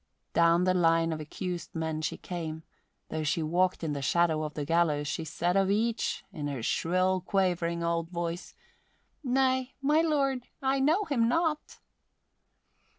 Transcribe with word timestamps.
Down 0.33 0.63
the 0.63 0.73
line 0.73 1.13
of 1.13 1.19
accused 1.19 1.75
men 1.75 2.01
she 2.01 2.17
came 2.17 2.55
and, 2.55 2.63
though 3.09 3.23
she 3.23 3.43
walked 3.43 3.83
in 3.83 3.93
the 3.93 4.01
shadow 4.01 4.41
of 4.41 4.55
the 4.55 4.65
gallows, 4.65 5.07
she 5.07 5.23
said 5.23 5.55
of 5.55 5.69
each, 5.69 6.25
in 6.33 6.47
her 6.47 6.63
shrill, 6.63 7.21
quavering 7.23 7.83
old 7.83 8.09
voice, 8.09 8.55
"Nay, 9.23 9.75
my 9.79 10.01
lord, 10.01 10.47
I 10.59 10.79
know 10.79 11.03
him 11.03 11.27
not." 11.29 11.77